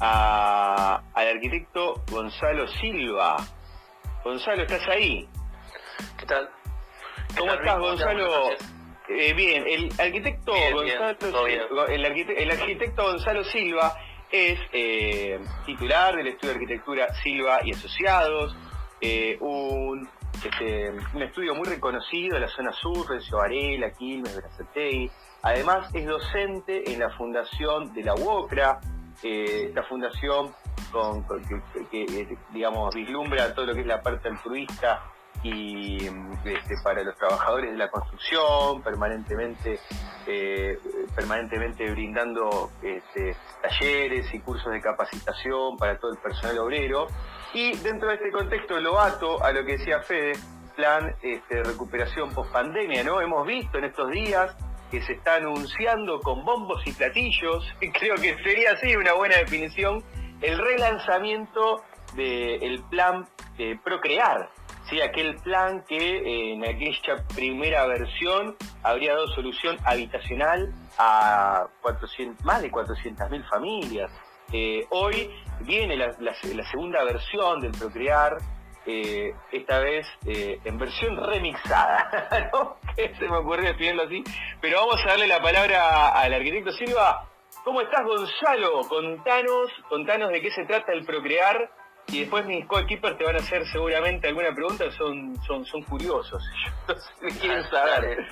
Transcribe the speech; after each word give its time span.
a, 0.00 1.02
al 1.14 1.28
arquitecto 1.28 2.02
Gonzalo 2.10 2.66
Silva. 2.68 3.36
Gonzalo, 4.24 4.62
¿estás 4.62 4.86
ahí? 4.88 5.28
¿Qué 6.18 6.26
tal? 6.26 6.48
¿Cómo 7.38 7.52
estás, 7.52 7.78
Gonzalo? 7.78 8.50
Eh, 9.08 9.32
bien, 9.34 9.64
el 9.66 9.92
arquitecto 9.98 10.52
Gonzalo, 10.72 11.46
El, 11.88 12.04
arquitecto, 12.50 13.02
Gonzalo 13.02 13.42
Silva 13.44 13.94
es 14.30 14.60
eh, 14.72 15.40
titular 15.66 16.14
del 16.14 16.28
estudio 16.28 16.54
de 16.54 16.60
arquitectura 16.60 17.14
Silva 17.14 17.60
y 17.64 17.72
Asociados, 17.72 18.56
eh, 19.00 19.36
un, 19.40 20.08
este, 20.44 20.90
un 21.12 21.22
estudio 21.22 21.56
muy 21.56 21.66
reconocido 21.66 22.36
en 22.36 22.42
la 22.42 22.48
zona 22.48 22.72
sur, 22.72 23.08
Rencio 23.08 23.38
Varela, 23.38 23.90
Quilmes, 23.92 24.36
Brazatei. 24.36 25.10
Además 25.42 25.92
es 25.94 26.06
docente 26.06 26.92
en 26.92 27.00
la 27.00 27.10
fundación 27.10 27.92
de 27.92 28.04
la 28.04 28.14
UOCRA, 28.14 28.80
eh, 29.22 29.66
esta 29.68 29.82
fundación 29.84 30.52
con, 30.92 31.24
que, 31.90 32.36
digamos 32.52 32.94
vislumbra 32.94 33.54
todo 33.54 33.66
lo 33.66 33.74
que 33.74 33.80
es 33.80 33.86
la 33.86 34.02
parte 34.02 34.28
altruista 34.28 35.02
y 35.42 36.06
este, 36.44 36.74
para 36.82 37.02
los 37.02 37.16
trabajadores 37.16 37.70
de 37.70 37.78
la 37.78 37.90
construcción, 37.90 38.82
permanentemente, 38.82 39.80
eh, 40.26 40.78
permanentemente 41.14 41.90
brindando 41.90 42.70
este, 42.82 43.34
talleres 43.62 44.32
y 44.34 44.40
cursos 44.40 44.70
de 44.70 44.80
capacitación 44.80 45.78
para 45.78 45.98
todo 45.98 46.12
el 46.12 46.18
personal 46.18 46.58
obrero. 46.58 47.06
Y 47.54 47.74
dentro 47.78 48.08
de 48.08 48.16
este 48.16 48.30
contexto 48.30 48.78
lo 48.80 49.00
ato 49.00 49.42
a 49.42 49.52
lo 49.52 49.64
que 49.64 49.78
decía 49.78 50.00
Fede, 50.00 50.32
plan 50.76 51.14
este, 51.22 51.62
recuperación 51.62 52.32
post 52.32 52.52
pandemia, 52.52 53.02
¿no? 53.02 53.20
Hemos 53.20 53.46
visto 53.46 53.78
en 53.78 53.84
estos 53.84 54.10
días 54.10 54.54
que 54.90 55.02
se 55.02 55.14
está 55.14 55.36
anunciando 55.36 56.20
con 56.20 56.44
bombos 56.44 56.82
y 56.86 56.92
platillos, 56.92 57.64
creo 57.98 58.16
que 58.16 58.36
sería 58.42 58.72
así 58.72 58.94
una 58.96 59.14
buena 59.14 59.36
definición, 59.36 60.02
el 60.40 60.58
relanzamiento 60.58 61.82
del 62.14 62.82
plan 62.90 63.26
Procrear, 63.84 64.50
¿sí? 64.88 65.00
aquel 65.00 65.36
plan 65.36 65.84
que 65.86 65.96
eh, 65.96 66.52
en 66.54 66.64
aquella 66.64 67.24
primera 67.34 67.86
versión 67.86 68.56
habría 68.82 69.12
dado 69.12 69.28
solución 69.28 69.76
habitacional 69.84 70.72
a 70.98 71.66
400, 71.82 72.44
más 72.44 72.62
de 72.62 72.70
400.000 72.70 73.48
familias. 73.48 74.10
Eh, 74.52 74.86
hoy 74.90 75.30
viene 75.60 75.96
la, 75.96 76.34
segunda 76.70 77.04
versión 77.04 77.60
del 77.60 77.72
Procrear, 77.72 78.38
eh, 78.86 79.34
esta 79.52 79.78
vez 79.78 80.06
en 80.24 80.78
versión 80.78 81.16
remixada, 81.16 82.50
¿no? 82.52 82.76
que 82.96 83.14
se 83.14 83.28
me 83.28 83.36
ocurrió 83.36 83.70
escribirlo 83.70 84.04
así, 84.04 84.24
pero 84.60 84.78
vamos 84.78 85.04
a 85.04 85.08
darle 85.10 85.26
la 85.26 85.40
palabra 85.40 86.08
al 86.08 86.32
arquitecto 86.32 86.72
Silva. 86.72 87.26
¿Cómo 87.64 87.80
estás, 87.82 88.04
Gonzalo? 88.04 88.80
Contanos, 88.88 89.70
contanos 89.88 90.30
de 90.30 90.40
qué 90.40 90.50
se 90.50 90.64
trata 90.64 90.92
el 90.92 91.04
Procrear 91.04 91.70
y 92.08 92.20
después 92.20 92.44
mis 92.46 92.66
coequippers 92.66 93.18
te 93.18 93.24
van 93.24 93.36
a 93.36 93.38
hacer 93.38 93.64
seguramente 93.66 94.28
alguna 94.28 94.52
pregunta, 94.52 94.90
son, 94.92 95.36
son, 95.46 95.64
son 95.64 95.82
curiosos, 95.82 96.42
ellos 97.22 97.38
quieren 97.38 97.62
saber. 97.64 98.26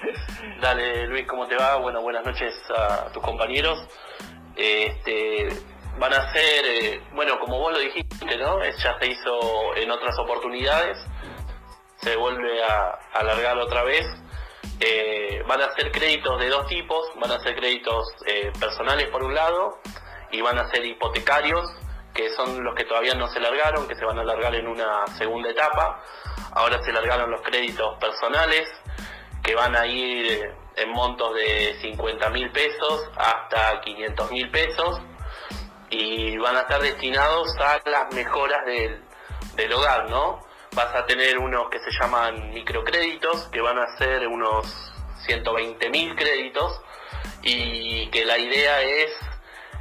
Dale, 0.60 1.06
Luis, 1.06 1.26
¿cómo 1.26 1.46
te 1.46 1.56
va? 1.56 1.76
Bueno, 1.76 2.00
buenas 2.00 2.24
noches 2.24 2.54
a 2.76 3.12
tus 3.12 3.22
compañeros. 3.22 3.86
Este, 4.56 5.48
van 5.98 6.12
a 6.12 6.32
ser, 6.32 6.64
eh, 6.64 7.02
bueno, 7.12 7.38
como 7.40 7.58
vos 7.58 7.72
lo 7.72 7.78
dijiste, 7.78 8.36
¿no? 8.36 8.62
Ya 8.62 8.98
se 8.98 9.06
hizo 9.06 9.76
en 9.76 9.90
otras 9.90 10.18
oportunidades, 10.18 10.96
se 11.96 12.16
vuelve 12.16 12.62
a 12.62 12.98
alargar 13.14 13.58
otra 13.58 13.82
vez. 13.82 14.06
Eh, 14.80 15.42
van 15.46 15.60
a 15.60 15.74
ser 15.74 15.90
créditos 15.90 16.38
de 16.38 16.48
dos 16.48 16.66
tipos, 16.68 17.10
van 17.16 17.32
a 17.32 17.40
ser 17.40 17.56
créditos 17.56 18.06
eh, 18.26 18.52
personales 18.60 19.08
por 19.08 19.24
un 19.24 19.34
lado 19.34 19.80
y 20.30 20.40
van 20.40 20.56
a 20.58 20.70
ser 20.70 20.84
hipotecarios 20.84 21.66
que 22.14 22.30
son 22.30 22.64
los 22.64 22.74
que 22.74 22.84
todavía 22.84 23.14
no 23.14 23.28
se 23.28 23.38
largaron, 23.38 23.86
que 23.86 23.94
se 23.94 24.04
van 24.04 24.18
a 24.18 24.24
largar 24.24 24.54
en 24.54 24.66
una 24.66 25.06
segunda 25.18 25.50
etapa. 25.50 26.02
Ahora 26.52 26.82
se 26.82 26.92
largaron 26.92 27.30
los 27.30 27.42
créditos 27.42 27.96
personales, 27.98 28.68
que 29.42 29.54
van 29.54 29.76
a 29.76 29.86
ir 29.86 30.52
en 30.74 30.90
montos 30.90 31.34
de 31.34 31.78
50 31.80 32.30
mil 32.30 32.50
pesos 32.50 33.08
hasta 33.16 33.80
500 33.80 34.32
mil 34.32 34.50
pesos 34.50 35.00
y 35.90 36.36
van 36.38 36.56
a 36.56 36.60
estar 36.60 36.80
destinados 36.80 37.54
a 37.58 37.80
las 37.88 38.12
mejoras 38.14 38.64
del, 38.66 39.02
del 39.54 39.72
hogar, 39.72 40.08
¿no? 40.10 40.46
Vas 40.74 40.94
a 40.94 41.06
tener 41.06 41.38
unos 41.38 41.70
que 41.70 41.78
se 41.78 41.90
llaman 41.98 42.50
microcréditos, 42.52 43.48
que 43.48 43.60
van 43.60 43.78
a 43.78 43.96
ser 43.96 44.26
unos 44.28 44.66
120 45.26 45.90
mil 45.90 46.14
créditos 46.14 46.80
y 47.42 48.08
que 48.10 48.24
la 48.24 48.38
idea 48.38 48.82
es 48.82 49.10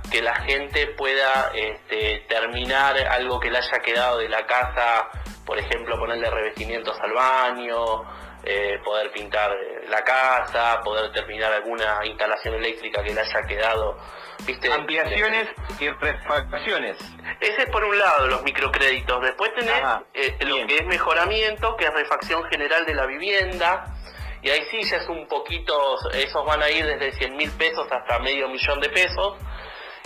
que 0.10 0.22
la 0.22 0.36
gente 0.36 0.88
pueda 0.98 1.52
este, 1.54 2.26
terminar 2.30 2.98
algo 2.98 3.40
que 3.40 3.52
le 3.52 3.58
haya 3.58 3.80
quedado 3.80 4.20
de 4.20 4.30
la 4.30 4.46
casa, 4.46 5.10
por 5.46 5.58
ejemplo, 5.58 6.00
ponerle 6.00 6.30
revestimientos 6.30 6.98
al 7.02 7.14
baño, 7.14 8.04
eh, 8.44 8.80
poder 8.84 9.12
pintar 9.12 9.52
la 9.90 10.04
casa, 10.04 10.82
poder 10.84 11.12
terminar 11.12 11.52
alguna 11.54 12.06
instalación 12.06 12.56
eléctrica 12.56 13.04
que 13.04 13.14
le 13.14 13.22
haya 13.22 13.42
quedado. 13.44 13.98
¿viste? 14.46 14.72
Ampliaciones 14.72 15.50
y 15.80 15.90
refacciones. 15.90 16.98
Ese 17.40 17.64
es 17.64 17.70
por 17.70 17.84
un 17.84 17.98
lado, 17.98 18.28
los 18.28 18.44
microcréditos. 18.44 19.22
Después 19.22 19.54
tenés 19.56 19.82
eh, 20.14 20.38
lo 20.46 20.66
que 20.68 20.78
es 20.78 20.86
mejoramiento, 20.86 21.76
que 21.76 21.86
es 21.86 21.94
refacción 21.94 22.44
general 22.46 22.86
de 22.86 22.96
la 22.96 23.06
vivienda. 23.06 23.94
Y 24.42 24.50
ahí 24.50 24.64
sí 24.70 24.84
ya 24.84 24.98
es 24.98 25.08
un 25.10 25.28
poquito, 25.28 25.98
esos 26.14 26.46
van 26.46 26.62
a 26.62 26.70
ir 26.70 26.86
desde 26.86 27.12
100 27.14 27.36
mil 27.36 27.52
pesos 27.52 27.88
hasta 27.92 28.20
medio 28.20 28.48
millón 28.48 28.80
de 28.80 28.90
pesos 28.90 29.36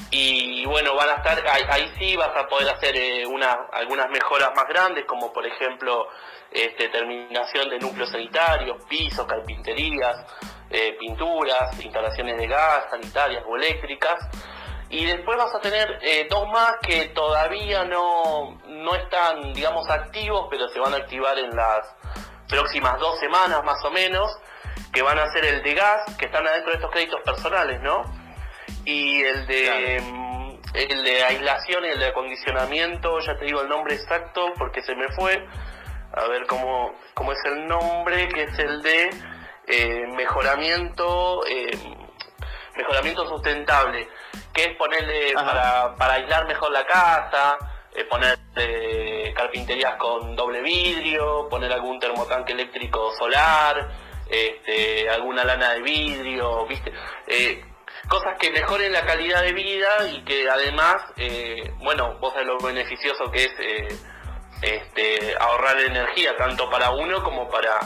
y 0.10 0.66
bueno, 0.66 0.96
van 0.96 1.10
a 1.10 1.14
estar, 1.16 1.44
ahí, 1.48 1.94
sí 2.00 2.16
vas 2.16 2.36
a 2.36 2.48
poder 2.48 2.70
hacer 2.70 2.96
eh, 2.96 3.26
una, 3.26 3.68
algunas 3.72 4.10
mejoras 4.10 4.52
más 4.56 4.68
grandes, 4.68 5.06
como 5.06 5.32
por 5.32 5.46
ejemplo 5.46 6.08
este, 6.50 6.90
terminación 6.90 7.70
de 7.70 7.80
núcleos 7.80 8.10
sanitarios, 8.10 8.84
pisos, 8.86 9.26
carpinterías, 9.26 10.18
eh, 10.70 10.98
pinturas, 11.00 11.80
instalaciones 11.84 12.38
de 12.38 12.48
gas, 12.48 12.86
sanitarias 12.90 13.44
o 13.48 13.56
eléctricas. 13.56 14.20
Y 14.90 15.06
después 15.06 15.38
vas 15.38 15.56
a 15.56 15.62
tener 15.62 16.00
eh, 16.02 16.28
dos 16.30 16.50
más 16.50 16.74
que 16.82 17.10
todavía 17.10 17.86
no, 17.86 18.60
no 18.68 18.96
están, 18.96 19.54
digamos, 19.54 19.90
activos, 19.90 20.48
pero 20.50 20.68
se 20.68 20.80
van 20.80 20.94
a 20.94 20.98
activar 20.98 21.40
en 21.40 21.56
las 21.56 21.88
próximas 22.50 23.00
dos 23.00 23.18
semanas 23.20 23.64
más 23.64 23.84
o 23.86 23.92
menos, 23.92 24.30
que 24.92 25.02
van 25.02 25.18
a 25.18 25.32
ser 25.32 25.46
el 25.46 25.64
de 25.64 25.74
gas, 25.74 26.16
que 26.18 26.26
están 26.26 26.46
adentro 26.46 26.72
de 26.72 26.76
estos 26.76 26.92
créditos 26.92 27.22
personales, 27.22 27.82
¿no? 27.82 28.04
Y 28.86 29.22
el 29.22 29.48
de 29.48 30.22
el 30.74 31.04
de 31.04 31.24
aislación 31.24 31.86
y 31.86 31.90
el 31.90 32.00
de 32.00 32.08
acondicionamiento, 32.08 33.20
ya 33.20 33.38
te 33.38 33.46
digo 33.46 33.62
el 33.62 33.70
nombre 33.70 33.96
exacto 33.96 34.54
porque 34.58 34.82
se 34.82 34.96
me 34.96 35.10
fue, 35.10 35.46
a 36.14 36.28
ver 36.28 36.46
cómo, 36.48 36.96
cómo 37.14 37.34
es 37.34 37.40
el 37.46 37.68
nombre, 37.68 38.30
que 38.30 38.44
es 38.44 38.60
el 38.60 38.82
de 38.82 39.10
eh, 39.68 40.08
mejoramiento 40.16 41.46
eh, 41.48 41.72
mejoramiento 42.76 43.28
sustentable, 43.28 44.08
que 44.54 44.64
es 44.64 44.78
ponerle 44.78 45.34
para, 45.34 45.94
para 45.96 46.14
aislar 46.14 46.48
mejor 46.48 46.72
la 46.72 46.86
casa, 46.86 47.58
eh, 47.94 48.06
poner 48.06 48.40
carpinterías 49.36 49.96
con 49.96 50.36
doble 50.36 50.62
vidrio, 50.62 51.48
poner 51.50 51.72
algún 51.74 52.00
termotanque 52.00 52.54
eléctrico 52.54 53.12
solar, 53.18 53.90
este, 54.30 55.10
alguna 55.10 55.44
lana 55.44 55.74
de 55.74 55.82
vidrio, 55.82 56.66
¿viste? 56.66 56.94
Cosas 58.08 58.38
que 58.40 58.52
mejoren 58.52 58.92
la 58.92 59.06
calidad 59.06 59.42
de 59.42 59.54
vida 59.54 60.08
y 60.10 60.24
que 60.24 60.50
además, 60.50 60.98
eh, 61.18 61.72
bueno, 61.80 62.18
vos 62.20 62.34
sabés 62.34 62.48
lo 62.48 62.58
beneficioso 62.60 63.32
que 63.32 63.44
es 63.46 63.54
eh, 63.60 63.88
este, 64.62 65.36
ahorrar 65.40 65.80
energía, 65.80 66.36
tanto 66.38 66.70
para 66.70 66.92
uno 66.92 67.24
como 67.24 67.50
para, 67.50 67.80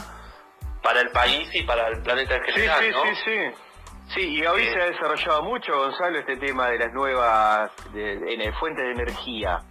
para 0.81 1.01
el 1.01 1.09
país 1.11 1.47
y 1.53 1.63
para 1.63 1.87
el 1.87 2.01
planeta 2.01 2.35
en 2.35 2.43
general, 2.43 2.79
sí, 2.79 2.91
sí, 2.91 3.13
Sí, 3.13 3.21
sí, 3.25 4.11
sí. 4.13 4.21
y 4.37 4.45
hoy 4.45 4.63
eh, 4.63 4.73
se 4.73 4.81
ha 4.81 4.85
desarrollado 4.85 5.43
mucho, 5.43 5.77
Gonzalo, 5.77 6.19
este 6.19 6.37
tema 6.37 6.69
de 6.69 6.79
las 6.79 6.93
nuevas 6.93 7.71
de, 7.93 8.53
fuentes 8.59 8.83
de 8.83 8.91
energía. 8.91 9.61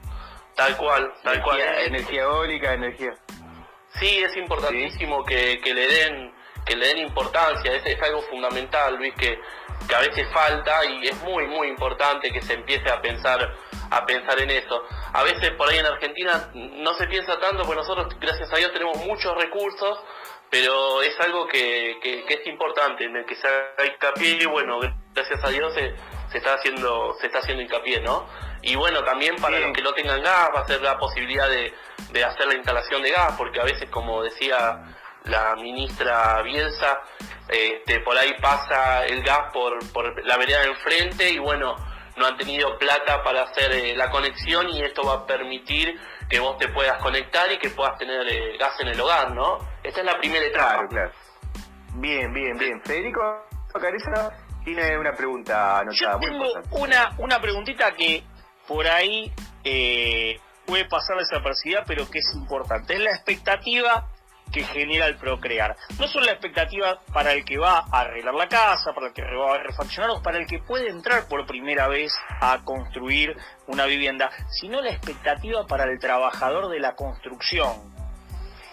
Tal 0.56 0.76
cual, 0.76 1.12
tal 1.24 1.42
cual. 1.42 1.60
Energía 1.60 2.22
eólica, 2.22 2.74
energía. 2.74 3.12
Sí, 3.98 4.18
es 4.18 4.36
importantísimo 4.36 5.24
que, 5.24 5.60
que 5.60 5.74
le 5.74 5.88
den 5.88 6.34
que 6.64 6.76
le 6.76 6.88
den 6.88 6.98
importancia, 6.98 7.72
es, 7.72 7.84
es 7.84 8.02
algo 8.02 8.22
fundamental, 8.22 8.96
Luis, 8.96 9.14
que, 9.14 9.38
que 9.88 9.94
a 9.94 10.00
veces 10.00 10.26
falta 10.32 10.84
y 10.84 11.08
es 11.08 11.20
muy 11.22 11.46
muy 11.46 11.68
importante 11.68 12.30
que 12.30 12.42
se 12.42 12.54
empiece 12.54 12.90
a 12.90 13.00
pensar 13.00 13.54
a 13.90 14.06
pensar 14.06 14.38
en 14.40 14.50
eso. 14.50 14.82
A 15.12 15.22
veces 15.22 15.50
por 15.52 15.68
ahí 15.68 15.78
en 15.78 15.86
Argentina 15.86 16.50
no 16.54 16.94
se 16.94 17.06
piensa 17.06 17.38
tanto, 17.38 17.64
porque 17.64 17.76
nosotros 17.76 18.08
gracias 18.18 18.52
a 18.52 18.56
Dios 18.56 18.72
tenemos 18.72 18.96
muchos 19.04 19.36
recursos, 19.36 19.98
pero 20.50 21.02
es 21.02 21.18
algo 21.20 21.46
que, 21.46 21.98
que, 22.02 22.24
es 22.28 22.46
importante, 22.46 23.04
en 23.04 23.16
el 23.16 23.24
que 23.24 23.34
se 23.36 23.46
haga 23.46 23.86
hincapié 23.86 24.38
y 24.42 24.46
bueno, 24.46 24.80
gracias 25.14 25.44
a 25.44 25.48
Dios 25.48 25.72
se, 25.74 25.94
se, 26.30 26.38
está 26.38 26.54
haciendo 26.54 27.14
se 27.20 27.26
está 27.26 27.38
haciendo 27.38 27.62
hincapié, 27.62 28.00
¿no? 28.00 28.26
Y 28.62 28.76
bueno, 28.76 29.04
también 29.04 29.36
para 29.36 29.58
los 29.58 29.72
que 29.72 29.82
no 29.82 29.92
tengan 29.92 30.22
gas 30.22 30.50
va 30.54 30.60
a 30.60 30.66
ser 30.66 30.80
la 30.80 30.98
posibilidad 30.98 31.48
de, 31.48 31.74
de 32.10 32.24
hacer 32.24 32.46
la 32.46 32.54
instalación 32.54 33.02
de 33.02 33.10
gas, 33.10 33.34
porque 33.36 33.60
a 33.60 33.64
veces 33.64 33.88
como 33.90 34.22
decía 34.22 34.82
la 35.24 35.54
ministra 35.56 36.42
Bielsa, 36.42 37.00
este, 37.48 38.00
por 38.00 38.16
ahí 38.16 38.34
pasa 38.40 39.04
el 39.04 39.22
gas 39.22 39.52
por, 39.52 39.78
por 39.92 40.24
la 40.24 40.36
vereda 40.36 40.60
de 40.60 40.68
enfrente 40.68 41.30
y 41.30 41.38
bueno, 41.38 41.76
no 42.16 42.26
han 42.26 42.36
tenido 42.36 42.78
plata 42.78 43.22
para 43.22 43.42
hacer 43.42 43.72
eh, 43.72 43.96
la 43.96 44.10
conexión 44.10 44.68
y 44.70 44.82
esto 44.82 45.02
va 45.04 45.14
a 45.14 45.26
permitir 45.26 45.98
que 46.28 46.38
vos 46.40 46.56
te 46.58 46.68
puedas 46.68 47.00
conectar 47.02 47.50
y 47.52 47.58
que 47.58 47.70
puedas 47.70 47.98
tener 47.98 48.26
eh, 48.28 48.56
gas 48.58 48.78
en 48.80 48.88
el 48.88 49.00
hogar, 49.00 49.32
¿no? 49.32 49.58
Esta 49.82 50.00
es 50.00 50.06
la 50.06 50.18
primera 50.18 50.44
etapa. 50.44 50.72
Claro, 50.74 50.88
claro. 50.88 51.12
Bien, 51.96 52.32
bien, 52.32 52.56
bien. 52.56 52.80
Federico 52.82 53.20
Careza 53.72 54.30
tiene 54.64 54.96
una 54.98 55.12
pregunta 55.12 55.80
anotada. 55.80 56.14
Yo 56.14 56.20
tengo 56.20 56.44
una, 56.70 57.14
una 57.18 57.40
preguntita 57.40 57.92
que 57.92 58.24
por 58.66 58.86
ahí 58.86 59.32
eh, 59.62 60.40
puede 60.64 60.86
pasar 60.86 61.18
desapercibida, 61.18 61.84
pero 61.84 62.08
que 62.08 62.18
es 62.18 62.34
importante. 62.34 62.94
Es 62.94 63.00
la 63.00 63.10
expectativa 63.10 64.08
que 64.54 64.62
genera 64.62 65.06
el 65.06 65.16
procrear. 65.16 65.76
No 65.98 66.06
solo 66.06 66.26
la 66.26 66.32
expectativa 66.32 67.00
para 67.12 67.32
el 67.32 67.44
que 67.44 67.58
va 67.58 67.84
a 67.90 68.00
arreglar 68.02 68.34
la 68.34 68.46
casa, 68.46 68.92
para 68.94 69.08
el 69.08 69.12
que 69.12 69.22
va 69.22 69.56
a 69.56 69.58
refaccionar 69.58 70.10
o 70.10 70.22
para 70.22 70.38
el 70.38 70.46
que 70.46 70.60
puede 70.60 70.88
entrar 70.88 71.26
por 71.26 71.44
primera 71.44 71.88
vez 71.88 72.14
a 72.40 72.60
construir 72.62 73.36
una 73.66 73.84
vivienda, 73.86 74.30
sino 74.50 74.80
la 74.80 74.90
expectativa 74.90 75.66
para 75.66 75.84
el 75.84 75.98
trabajador 75.98 76.68
de 76.68 76.78
la 76.78 76.94
construcción. 76.94 77.92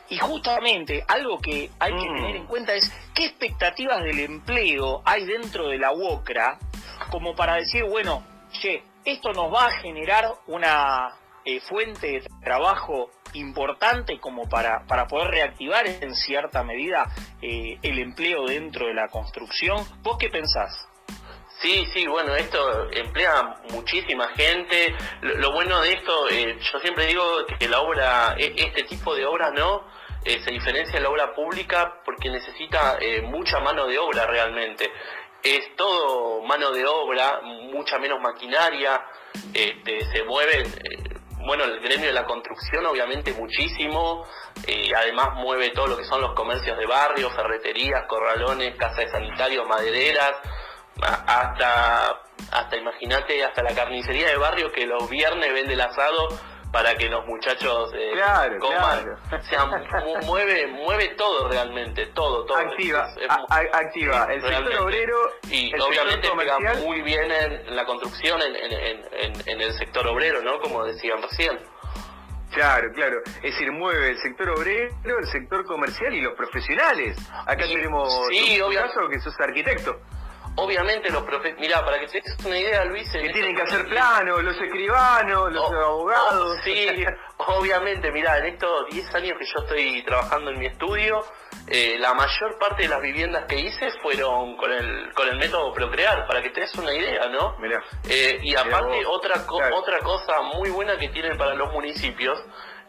Y 0.09 0.19
justamente 0.19 1.03
algo 1.07 1.39
que 1.39 1.71
hay 1.79 1.93
que 1.93 2.09
mm. 2.09 2.15
tener 2.15 2.35
en 2.35 2.45
cuenta 2.45 2.73
es 2.75 2.93
qué 3.15 3.25
expectativas 3.25 4.03
del 4.03 4.19
empleo 4.19 5.01
hay 5.03 5.25
dentro 5.25 5.69
de 5.69 5.79
la 5.79 5.93
UOCRA 5.93 6.59
como 7.09 7.35
para 7.35 7.55
decir, 7.55 7.85
bueno, 7.85 8.23
che, 8.51 8.83
esto 9.03 9.33
nos 9.33 9.51
va 9.51 9.65
a 9.65 9.71
generar 9.79 10.31
una 10.45 11.15
eh, 11.43 11.59
fuente 11.61 12.07
de 12.07 12.23
trabajo 12.43 13.09
importante 13.33 14.19
como 14.19 14.47
para, 14.49 14.85
para 14.87 15.07
poder 15.07 15.29
reactivar 15.29 15.87
en 15.87 16.15
cierta 16.15 16.63
medida 16.63 17.07
eh, 17.41 17.77
el 17.81 17.99
empleo 17.99 18.45
dentro 18.45 18.87
de 18.87 18.93
la 18.93 19.07
construcción. 19.07 19.85
¿Vos 20.01 20.17
qué 20.19 20.29
pensás? 20.29 20.87
Sí, 21.61 21.85
sí, 21.93 22.07
bueno, 22.07 22.35
esto 22.35 22.89
emplea 22.91 23.57
muchísima 23.71 24.29
gente. 24.29 24.95
Lo, 25.21 25.51
bueno 25.51 25.81
de 25.81 25.93
esto, 25.93 26.29
eh, 26.29 26.57
yo 26.59 26.79
siempre 26.79 27.05
digo 27.05 27.23
que 27.59 27.69
la 27.69 27.81
obra, 27.81 28.35
e, 28.37 28.53
este 28.57 28.83
tipo 28.83 29.13
de 29.13 29.25
obra 29.25 29.51
no, 29.51 29.85
se 30.23 30.51
diferencia 30.51 30.95
de 30.95 31.01
la 31.01 31.09
obra 31.09 31.33
pública 31.33 32.01
porque 32.05 32.29
necesita 32.29 32.97
mucha 33.23 33.59
mano 33.59 33.87
de 33.87 33.97
obra 33.97 34.25
realmente. 34.25 34.91
Es 35.43 35.75
todo 35.75 36.41
mano 36.43 36.71
de 36.71 36.85
obra, 36.85 37.41
mucha 37.41 37.97
menos 37.97 38.19
maquinaria, 38.21 39.01
este, 39.53 40.05
se 40.11 40.23
mueven 40.23 40.65
bueno, 41.45 41.63
el 41.63 41.79
gremio 41.79 42.07
de 42.07 42.13
la 42.13 42.25
construcción 42.25 42.85
obviamente 42.85 43.33
muchísimo, 43.33 44.25
eh, 44.67 44.91
además 44.95 45.29
mueve 45.35 45.71
todo 45.71 45.87
lo 45.87 45.97
que 45.97 46.05
son 46.05 46.21
los 46.21 46.33
comercios 46.33 46.77
de 46.77 46.85
barrio, 46.85 47.29
ferreterías, 47.31 48.05
corralones, 48.07 48.75
casas 48.75 49.05
de 49.05 49.11
sanitarios, 49.11 49.67
madereras, 49.67 50.33
hasta, 51.01 52.21
hasta 52.51 52.77
imagínate, 52.77 53.43
hasta 53.43 53.63
la 53.63 53.73
carnicería 53.73 54.27
de 54.27 54.37
barrio 54.37 54.71
que 54.71 54.85
los 54.85 55.09
viernes 55.09 55.53
vende 55.53 55.73
el 55.73 55.81
asado 55.81 56.27
para 56.71 56.95
que 56.95 57.09
los 57.09 57.25
muchachos 57.25 57.91
eh, 57.93 58.13
coman. 58.59 59.17
O 59.31 59.41
sea, 59.43 59.65
mueve, 60.25 60.67
mueve 60.67 61.09
todo 61.09 61.49
realmente, 61.49 62.07
todo, 62.07 62.45
todo. 62.45 62.57
Activa, 62.57 63.09
activa. 63.73 64.27
el 64.31 64.41
sector 64.41 64.77
obrero 64.77 65.17
y 65.49 65.73
obviamente 65.79 66.29
pega 66.37 66.59
muy 66.75 67.01
bien 67.01 67.29
en, 67.31 67.75
la 67.75 67.85
construcción, 67.85 68.41
en, 68.41 68.55
en, 68.55 69.33
en, 69.45 69.61
el 69.61 69.73
sector 69.73 70.07
obrero, 70.07 70.41
¿no? 70.41 70.59
Como 70.59 70.85
decían 70.85 71.21
recién. 71.21 71.59
Claro, 72.53 72.91
claro. 72.93 73.21
Es 73.37 73.53
decir, 73.53 73.71
mueve 73.71 74.09
el 74.09 74.17
sector 74.17 74.49
obrero, 74.49 75.19
el 75.19 75.27
sector 75.27 75.65
comercial 75.65 76.13
y 76.13 76.21
los 76.21 76.33
profesionales. 76.33 77.17
Acá 77.45 77.63
tenemos 77.65 78.27
sí, 78.29 78.61
un 78.61 78.73
caso 78.73 79.07
que 79.09 79.19
sos 79.19 79.39
arquitecto. 79.39 79.99
Obviamente 80.55 81.09
los 81.09 81.23
profes... 81.23 81.57
Mirá, 81.57 81.83
para 81.83 81.99
que 81.99 82.07
te 82.07 82.21
des 82.21 82.45
una 82.45 82.57
idea, 82.57 82.85
Luis... 82.85 83.09
Que 83.11 83.29
tienen 83.29 83.55
que 83.55 83.61
hacer 83.61 83.85
planos, 83.87 84.43
los 84.43 84.59
escribanos, 84.59 85.51
los 85.51 85.71
abogados... 85.71 86.57
sí, 86.63 86.87
obviamente, 87.37 88.11
mirá, 88.11 88.37
en 88.39 88.47
estos 88.47 88.87
10 88.91 89.15
años 89.15 89.37
que 89.37 89.45
yo 89.45 89.59
estoy 89.61 90.03
trabajando 90.03 90.51
en 90.51 90.59
mi 90.59 90.65
estudio, 90.67 91.23
eh, 91.67 91.97
la 91.99 92.13
mayor 92.13 92.57
parte 92.59 92.83
de 92.83 92.89
las 92.89 93.01
viviendas 93.01 93.45
que 93.45 93.59
hice 93.59 93.91
fueron 94.01 94.57
con 94.57 94.71
el, 94.71 95.13
con 95.13 95.27
el 95.27 95.37
método 95.37 95.73
Procrear, 95.73 96.27
para 96.27 96.41
que 96.41 96.49
te 96.49 96.61
des 96.61 96.75
una 96.75 96.93
idea, 96.93 97.27
¿no? 97.29 97.57
Mirá. 97.59 97.81
Eh, 98.09 98.39
y 98.43 98.55
aparte, 98.55 99.05
otra, 99.05 99.45
otra 99.73 99.99
cosa 99.99 100.41
muy 100.41 100.69
buena 100.69 100.97
que 100.97 101.09
tienen 101.09 101.37
para 101.37 101.55
los 101.55 101.71
municipios 101.71 102.37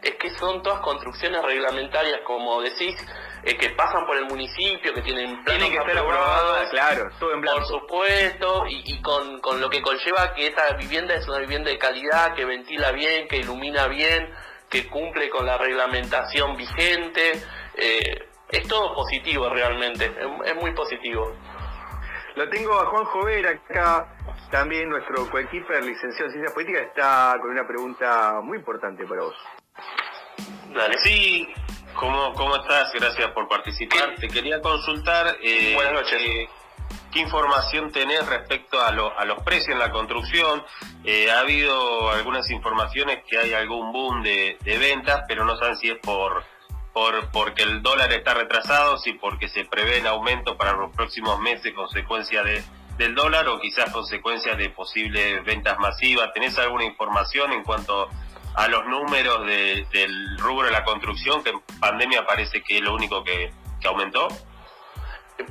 es 0.03 0.15
que 0.15 0.29
son 0.31 0.61
todas 0.61 0.81
construcciones 0.81 1.41
reglamentarias, 1.43 2.21
como 2.25 2.61
decís, 2.61 2.95
eh, 3.43 3.57
que 3.57 3.69
pasan 3.71 4.05
por 4.05 4.17
el 4.17 4.25
municipio, 4.25 4.93
que 4.93 5.01
tienen 5.01 5.43
planos 5.43 5.69
que 5.69 5.77
estar 5.77 5.97
aprobados, 5.97 6.69
claro, 6.69 7.09
todo 7.19 7.33
en 7.33 7.41
blanco. 7.41 7.59
Por 7.59 7.81
supuesto, 7.81 8.65
y, 8.67 9.01
con, 9.01 9.39
con, 9.41 9.59
lo 9.59 9.69
que 9.69 9.81
conlleva 9.81 10.33
que 10.33 10.47
esta 10.47 10.73
vivienda 10.75 11.15
es 11.15 11.27
una 11.27 11.39
vivienda 11.39 11.69
de 11.69 11.77
calidad, 11.77 12.35
que 12.35 12.45
ventila 12.45 12.91
bien, 12.91 13.27
que 13.27 13.37
ilumina 13.37 13.87
bien, 13.87 14.29
que 14.69 14.87
cumple 14.87 15.29
con 15.29 15.45
la 15.45 15.57
reglamentación 15.57 16.57
vigente. 16.57 17.41
Eh, 17.75 18.29
es 18.49 18.67
todo 18.67 18.93
positivo 18.93 19.49
realmente, 19.49 20.11
es, 20.45 20.55
muy 20.55 20.73
positivo. 20.73 21.35
Lo 22.35 22.49
tengo 22.49 22.79
a 22.79 22.85
Juan 22.85 23.05
Jover 23.05 23.47
acá, 23.47 24.15
también 24.51 24.89
nuestro 24.89 25.29
coequiper, 25.29 25.83
licenciado 25.83 26.25
en 26.25 26.31
Ciencias 26.31 26.53
Políticas, 26.53 26.83
está 26.87 27.35
con 27.41 27.51
una 27.51 27.67
pregunta 27.67 28.39
muy 28.41 28.57
importante 28.57 29.05
para 29.05 29.21
vos. 29.21 29.35
Dale. 30.73 30.97
Sí, 31.03 31.47
¿cómo, 31.95 32.33
cómo 32.33 32.55
estás? 32.55 32.91
Gracias 32.93 33.29
por 33.31 33.47
participar. 33.47 34.15
Te 34.19 34.27
quería 34.27 34.59
consultar. 34.59 35.37
Eh, 35.41 35.73
Buenas 35.75 35.93
noches. 35.93 36.19
Eh, 36.19 36.49
¿Qué 37.11 37.19
información 37.19 37.91
tenés 37.91 38.25
respecto 38.25 38.81
a, 38.81 38.87
a 38.87 39.25
los 39.25 39.43
precios 39.43 39.69
en 39.69 39.79
la 39.79 39.91
construcción? 39.91 40.63
Eh, 41.03 41.29
ha 41.29 41.41
habido 41.41 42.09
algunas 42.09 42.49
informaciones 42.49 43.23
que 43.29 43.37
hay 43.37 43.53
algún 43.53 43.91
boom 43.91 44.23
de, 44.23 44.57
ventas, 44.65 45.23
pero 45.27 45.45
no 45.45 45.55
saben 45.57 45.77
si 45.77 45.91
es 45.91 45.99
por, 45.99 46.43
por 46.91 47.29
porque 47.29 47.61
el 47.61 47.83
dólar 47.83 48.11
está 48.11 48.33
retrasado, 48.33 48.97
si 48.97 49.13
porque 49.13 49.47
se 49.49 49.65
prevé 49.65 50.01
un 50.01 50.07
aumento 50.07 50.57
para 50.57 50.73
los 50.73 50.91
próximos 50.95 51.39
meses 51.39 51.71
consecuencia 51.75 52.41
de, 52.41 52.63
del 52.97 53.13
dólar 53.13 53.47
o 53.47 53.59
quizás 53.59 53.91
consecuencia 53.91 54.55
de 54.55 54.69
posibles 54.71 55.45
ventas 55.45 55.77
masivas. 55.77 56.33
¿Tenés 56.33 56.57
alguna 56.57 56.85
información 56.85 57.53
en 57.53 57.63
cuanto 57.63 58.09
a 58.09 58.22
los 58.67 58.85
números 58.85 59.45
del 59.45 60.37
rubro 60.37 60.67
de 60.67 60.71
la 60.71 60.83
construcción, 60.83 61.43
que 61.43 61.49
en 61.49 61.61
pandemia 61.79 62.25
parece 62.25 62.61
que 62.61 62.77
es 62.77 62.83
lo 62.83 62.93
único 62.93 63.23
que, 63.23 63.51
aumentó? 63.85 64.29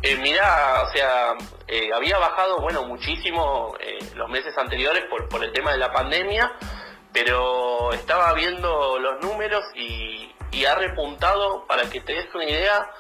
Eh, 0.03 0.17
mira, 0.17 0.85
o 0.85 0.93
sea, 0.93 1.35
eh, 1.67 1.91
había 1.93 2.17
bajado, 2.17 2.61
bueno, 2.61 2.85
muchísimo 2.85 3.75
eh, 3.79 3.99
los 4.15 4.31
meses 4.31 4.57
anteriores 4.57 5.05
por, 5.11 5.29
por 5.29 5.45
el 5.45 5.53
tema 5.53 5.73
de 5.73 5.79
la 5.79 5.93
pandemia, 5.93 6.51
pero 7.13 7.93
estaba 7.93 8.33
viendo 8.33 8.99
los 8.99 9.21
números 9.21 9.63
y, 9.75 10.31
ha 10.65 10.75
repuntado, 10.77 11.67
para 11.67 11.91
que 11.91 12.01
te 12.01 12.15
des 12.15 12.35
una 12.35 12.45
idea, 12.45 12.91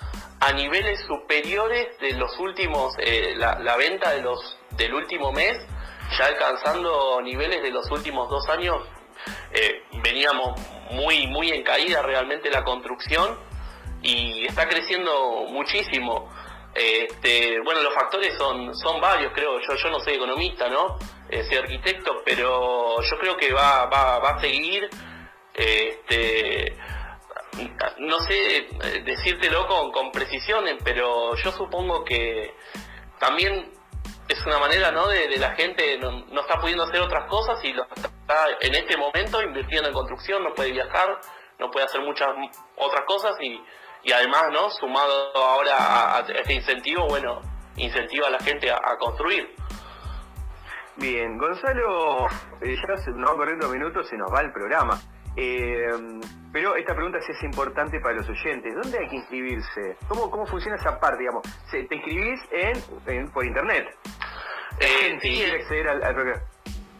a 0.40 0.52
niveles 0.52 1.00
superiores 1.06 1.96
de 2.00 2.12
los 2.14 2.36
últimos, 2.38 2.94
la, 3.36 3.58
la, 3.60 3.76
venta 3.76 4.10
de 4.10 4.20
los 4.20 4.58
del 4.70 4.92
último 4.94 5.32
mes, 5.32 5.56
ya 6.18 6.26
alcanzando 6.26 7.22
niveles 7.22 7.62
de 7.62 7.70
los 7.70 7.88
últimos 7.90 8.28
dos 8.28 8.48
años 8.48 8.82
eh, 9.52 9.84
veníamos 10.02 10.60
muy, 10.90 11.26
muy 11.26 11.50
en 11.50 11.62
caída 11.62 12.02
realmente 12.02 12.50
la 12.50 12.64
construcción 12.64 13.36
y 14.02 14.46
está 14.46 14.68
creciendo 14.68 15.46
muchísimo. 15.48 16.30
Este, 16.74 17.60
bueno, 17.60 17.82
los 17.82 17.94
factores 17.94 18.34
son, 18.36 18.74
son 18.74 19.00
varios, 19.00 19.32
creo. 19.34 19.60
Yo, 19.60 19.74
yo 19.74 19.90
no 19.90 20.00
soy 20.00 20.14
economista, 20.14 20.68
¿no? 20.68 20.98
Eh, 21.28 21.44
soy 21.44 21.58
arquitecto, 21.58 22.22
pero 22.24 23.00
yo 23.02 23.18
creo 23.18 23.36
que 23.36 23.52
va, 23.52 23.86
va, 23.86 24.18
va 24.18 24.30
a 24.30 24.40
seguir. 24.40 24.88
Este, 25.54 26.76
no 27.98 28.18
sé 28.20 28.56
eh, 28.56 29.02
decírtelo 29.04 29.66
con, 29.66 29.92
con 29.92 30.10
precisión, 30.10 30.64
pero 30.82 31.34
yo 31.36 31.52
supongo 31.52 32.04
que 32.04 32.54
también 33.18 33.70
es 34.28 34.46
una 34.46 34.58
manera 34.58 34.90
¿no? 34.90 35.08
de, 35.08 35.36
la 35.36 35.54
gente 35.54 35.98
no, 35.98 36.10
no, 36.10 36.40
está 36.40 36.60
pudiendo 36.60 36.84
hacer 36.84 37.00
otras 37.00 37.28
cosas 37.28 37.62
y 37.64 37.72
lo 37.72 37.84
está 37.94 38.46
en 38.60 38.74
este 38.74 38.96
momento 38.96 39.42
invirtiendo 39.42 39.88
en 39.88 39.94
construcción, 39.94 40.42
no 40.44 40.54
puede 40.54 40.72
viajar, 40.72 41.18
no 41.58 41.70
puede 41.70 41.86
hacer 41.86 42.00
muchas 42.00 42.28
otras 42.76 43.04
cosas 43.06 43.36
y, 43.40 43.60
y 44.04 44.12
además, 44.12 44.44
¿no? 44.52 44.70
Sumado 44.70 45.36
ahora 45.36 46.16
a, 46.16 46.20
este 46.20 46.54
incentivo, 46.54 47.06
bueno, 47.08 47.40
incentiva 47.76 48.28
a 48.28 48.30
la 48.30 48.40
gente 48.40 48.70
a, 48.70 48.96
construir. 48.98 49.54
Bien, 50.96 51.38
Gonzalo, 51.38 52.26
eh, 52.60 52.76
ya 52.76 52.96
se 52.96 53.10
nos 53.12 53.30
va 53.30 53.36
corriendo 53.36 53.68
minutos, 53.68 54.08
se 54.08 54.16
nos 54.16 54.32
va 54.32 54.40
el 54.40 54.52
programa. 54.52 55.00
Eh, 55.36 56.20
pero 56.52 56.76
esta 56.76 56.94
pregunta 56.94 57.18
sí 57.22 57.32
es 57.32 57.42
importante 57.44 57.98
para 58.00 58.16
los 58.16 58.28
oyentes. 58.28 58.74
¿Dónde 58.74 58.98
hay 58.98 59.08
que 59.08 59.16
inscribirse? 59.16 59.96
¿Cómo, 60.08 60.30
cómo 60.30 60.46
funciona 60.46 60.76
esa 60.76 61.00
parte? 61.00 61.20
Digamos, 61.20 61.42
¿Te 61.70 61.94
inscribís 61.94 62.40
en, 62.50 63.30
por 63.30 63.44
internet? 63.44 63.86
Eh, 64.80 65.18
sí, 65.20 65.44
acceder 65.44 65.88
al, 65.88 66.14
programa. 66.14 66.42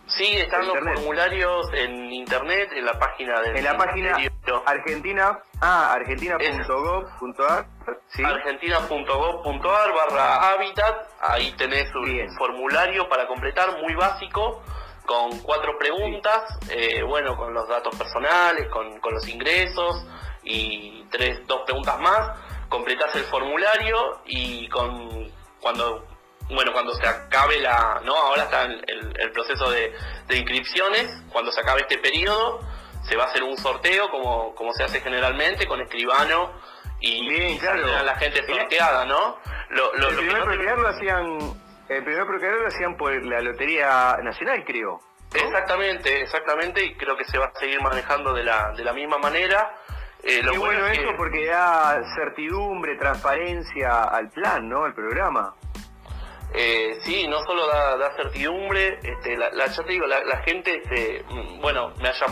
Sí, 0.07 0.25
están 0.37 0.67
los 0.67 0.79
formularios 0.79 1.67
en 1.73 2.13
internet, 2.13 2.71
en 2.75 2.85
la 2.85 2.99
página 2.99 3.41
del 3.41 3.57
En 3.57 3.65
la 3.65 3.77
página 3.79 4.17
argentina, 4.67 5.39
ah, 5.61 5.93
argentina.gov.ar, 5.95 7.67
¿sí? 8.09 8.23
argentina.gov.ar 8.23 9.93
barra 9.95 10.51
hábitat, 10.51 11.09
ahí 11.21 11.55
tenés 11.57 11.95
un 11.95 12.37
formulario 12.37 13.09
para 13.09 13.27
completar, 13.27 13.81
muy 13.81 13.95
básico, 13.95 14.63
con 15.13 15.41
cuatro 15.41 15.77
preguntas, 15.79 16.59
eh, 16.71 17.03
bueno, 17.03 17.37
con 17.37 17.53
los 17.53 17.69
datos 17.69 17.95
personales, 17.97 18.67
con, 18.69 18.99
con 18.99 19.13
los 19.13 19.29
ingresos 19.29 20.07
y 20.43 21.05
tres, 21.11 21.47
dos 21.47 21.61
preguntas 21.67 22.01
más, 22.01 22.31
completas 22.71 23.15
el 23.17 23.25
formulario 23.25 24.23
y 24.25 24.67
con 24.69 25.31
cuando 25.61 26.07
bueno, 26.49 26.73
cuando 26.73 26.95
se 26.95 27.07
acabe 27.07 27.61
la, 27.61 28.01
¿no? 28.05 28.17
Ahora 28.17 28.45
está 28.45 28.65
el, 28.65 28.83
el, 29.19 29.33
proceso 29.33 29.71
de, 29.71 29.93
de, 30.29 30.37
inscripciones, 30.39 31.11
cuando 31.31 31.53
se 31.53 31.61
acabe 31.61 31.83
este 31.83 31.99
periodo, 31.99 32.61
se 33.03 33.15
va 33.15 33.25
a 33.25 33.27
hacer 33.27 33.43
un 33.43 33.59
sorteo 33.59 34.11
como, 34.11 34.55
como 34.55 34.73
se 34.73 34.83
hace 34.83 35.03
generalmente, 35.03 35.67
con 35.67 35.81
escribano 35.83 36.53
y, 37.01 37.29
Bien, 37.29 37.59
claro. 37.59 38.03
la 38.03 38.17
gente 38.17 38.47
sorteada, 38.47 39.05
¿no? 39.05 39.37
Lo, 39.71 39.95
lo, 39.95 40.09
el, 40.09 40.17
primer 40.17 40.79
lo 40.79 40.89
hacían, 40.89 41.62
el 41.89 42.05
primer 42.05 42.27
lo 42.27 42.67
hacían 42.69 42.97
por 42.97 43.13
la 43.25 43.41
Lotería 43.41 44.17
Nacional, 44.23 44.65
creo. 44.65 45.01
Exactamente, 45.35 46.23
exactamente, 46.23 46.85
y 46.85 46.95
creo 46.95 47.17
que 47.17 47.25
se 47.25 47.39
va 47.39 47.47
a 47.47 47.59
seguir 47.59 47.81
manejando 47.81 48.33
de 48.33 48.45
la, 48.45 48.73
de 48.73 48.85
la 48.85 48.93
misma 48.93 49.19
manera. 49.19 49.75
Eh, 50.23 50.41
Qué 50.49 50.59
bueno, 50.59 50.87
eso 50.87 51.11
porque 51.17 51.47
da 51.47 52.01
certidumbre, 52.15 52.97
transparencia 52.97 54.05
al 54.05 54.31
plan, 54.31 54.69
¿no? 54.69 54.85
Al 54.85 54.95
programa. 54.95 55.55
Eh, 56.55 56.99
sí, 57.03 57.27
no 57.29 57.43
solo 57.45 57.67
da, 57.67 58.15
certidumbre, 58.15 58.99
este, 59.03 59.37
la, 59.37 59.51
ya 59.67 59.83
te 59.83 59.93
digo, 59.93 60.07
la, 60.07 60.43
gente, 60.45 60.83
este, 60.83 61.25
mm, 61.29 61.61
bueno, 61.63 61.95
me 62.01 62.09
haya 62.09 62.27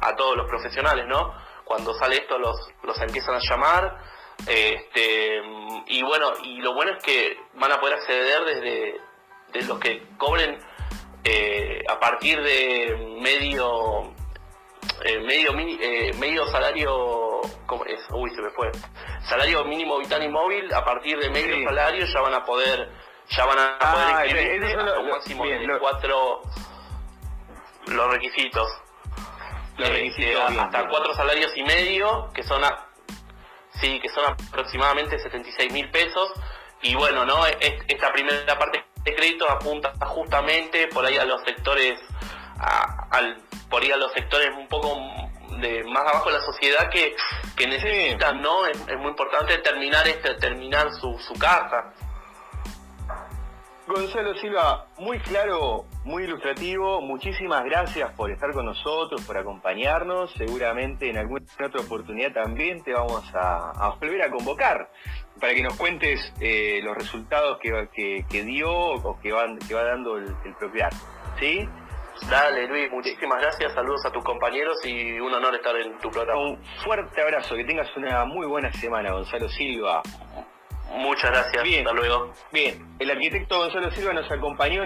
a 0.00 0.14
todos 0.14 0.36
los 0.36 0.48
profesionales, 0.48 1.06
¿no? 1.08 1.34
Cuando 1.64 1.92
sale 1.94 2.16
esto 2.16 2.38
los, 2.38 2.56
los 2.84 3.00
empiezan 3.00 3.34
a 3.34 3.40
llamar, 3.40 3.98
este, 4.46 5.42
y 5.86 6.02
bueno, 6.02 6.32
y 6.42 6.60
lo 6.60 6.74
bueno 6.74 6.92
es 6.92 7.02
que 7.02 7.38
van 7.54 7.72
a 7.72 7.80
poder 7.80 7.96
acceder 7.96 8.44
desde 8.44 9.00
de 9.52 9.62
los 9.62 9.78
que 9.78 10.02
cobren 10.16 10.58
eh, 11.24 11.82
a 11.88 12.00
partir 12.00 12.42
de 12.42 13.18
medio 13.20 14.12
eh, 15.04 15.20
medio 15.20 15.52
eh, 15.58 16.12
medio 16.18 16.46
salario 16.48 17.40
¿cómo 17.66 17.84
es? 17.84 18.00
uy 18.10 18.30
se 18.34 18.42
me 18.42 18.50
fue. 18.50 18.70
Salario 19.28 19.64
mínimo 19.64 19.98
vital 19.98 20.22
y 20.22 20.28
móvil 20.28 20.72
a 20.72 20.84
partir 20.84 21.18
de 21.18 21.30
medio 21.30 21.64
salario 21.68 22.06
ya 22.06 22.20
van 22.20 22.34
a 22.34 22.44
poder 22.44 22.90
ya 23.28 23.44
van 23.44 23.58
a 23.58 23.78
poder 23.78 24.76
ah, 24.78 24.98
un 25.00 25.10
máximo 25.10 25.46
de 25.46 25.78
cuatro 25.78 26.42
los 27.86 28.12
requisitos, 28.12 28.68
los 29.76 29.88
este, 29.88 29.92
requisitos 29.92 30.58
hasta 30.58 30.88
cuatro 30.88 31.14
salarios 31.14 31.52
y 31.56 31.62
medio 31.62 32.30
que 32.32 32.42
son 32.42 32.64
a, 32.64 32.88
sí 33.82 34.00
que 34.00 34.08
son 34.08 34.24
aproximadamente 34.24 35.18
76 35.18 35.72
mil 35.72 35.90
pesos. 35.90 36.32
Y 36.80 36.94
bueno 36.94 37.24
no 37.24 37.46
esta 37.46 38.12
primera 38.12 38.58
parte 38.58 38.84
de 39.04 39.14
crédito 39.14 39.48
apunta 39.50 39.92
justamente 40.06 40.88
por 40.88 41.04
ahí 41.04 41.16
a 41.16 41.24
los 41.24 41.42
sectores 41.42 42.00
al 43.10 43.36
por 43.68 43.82
ahí 43.82 43.90
a 43.90 43.96
los 43.96 44.12
sectores 44.12 44.50
un 44.56 44.68
poco 44.68 44.96
de 45.60 45.84
más 45.84 46.02
abajo 46.02 46.30
de 46.30 46.38
la 46.38 46.44
sociedad 46.44 46.88
que, 46.90 47.14
que 47.56 47.66
necesitan 47.66 48.40
no 48.40 48.66
es, 48.66 48.78
muy 48.98 49.10
importante 49.10 49.58
terminar 49.58 50.06
este 50.08 50.34
terminar 50.34 50.92
su, 50.94 51.18
su 51.18 51.34
casa 51.34 51.92
Gonzalo 53.86 54.34
Silva, 54.34 54.86
muy 54.98 55.18
claro, 55.18 55.86
muy 56.04 56.22
ilustrativo. 56.22 57.00
Muchísimas 57.00 57.64
gracias 57.64 58.12
por 58.12 58.30
estar 58.30 58.52
con 58.52 58.66
nosotros, 58.66 59.24
por 59.26 59.36
acompañarnos. 59.36 60.32
Seguramente 60.34 61.10
en 61.10 61.18
alguna 61.18 61.44
otra 61.66 61.80
oportunidad 61.80 62.32
también 62.32 62.82
te 62.84 62.92
vamos 62.92 63.24
a, 63.34 63.96
volver 64.00 64.22
a 64.22 64.30
convocar 64.30 64.88
para 65.40 65.52
que 65.52 65.62
nos 65.62 65.76
cuentes 65.76 66.32
eh, 66.40 66.80
los 66.84 66.96
resultados 66.96 67.58
que, 67.58 68.24
que, 68.28 68.42
dio 68.44 68.70
o 68.72 69.18
que, 69.20 69.32
van, 69.32 69.58
que 69.58 69.74
va 69.74 69.82
dando 69.82 70.16
el, 70.16 70.26
el 70.44 70.54
¿Sí? 71.40 71.68
Dale, 72.30 72.68
Luis, 72.68 72.90
muchísimas 72.92 73.40
gracias. 73.40 73.74
Saludos 73.74 74.06
a 74.06 74.12
tus 74.12 74.22
compañeros 74.22 74.78
y 74.84 75.18
un 75.18 75.34
honor 75.34 75.56
estar 75.56 75.74
en 75.76 75.98
tu 75.98 76.08
programa. 76.08 76.40
Un 76.40 76.58
fuerte 76.84 77.20
abrazo. 77.20 77.56
Que 77.56 77.64
tengas 77.64 77.88
una 77.96 78.24
muy 78.24 78.46
buena 78.46 78.72
semana, 78.72 79.12
Gonzalo 79.12 79.48
Silva. 79.48 80.02
Muchas 80.94 81.30
gracias. 81.30 81.62
Bien. 81.62 81.86
Hasta 81.86 81.92
luego. 81.92 82.32
Bien. 82.52 82.84
El 82.98 83.10
arquitecto 83.10 83.58
Gonzalo 83.58 83.90
Silva 83.90 84.12
nos 84.12 84.30
acompañó. 84.30 84.84